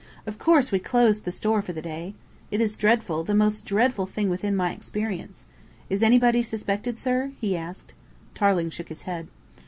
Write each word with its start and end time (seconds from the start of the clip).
"Of 0.25 0.39
course 0.39 0.71
we 0.71 0.79
closed 0.79 1.25
the 1.25 1.31
Store 1.31 1.61
for 1.61 1.73
the 1.73 1.79
day. 1.83 2.15
It 2.49 2.59
is 2.59 2.75
dreadful 2.75 3.23
the 3.23 3.35
most 3.35 3.65
dreadful 3.67 4.07
thing 4.07 4.31
within 4.31 4.55
my 4.55 4.71
experience. 4.71 5.45
Is 5.91 6.01
anybody 6.01 6.41
suspected, 6.41 6.97
sir?" 6.97 7.33
he 7.39 7.55
asked. 7.55 7.93
Tarling 8.33 8.71
shook 8.71 8.89
his 8.89 9.03
head. 9.03 9.27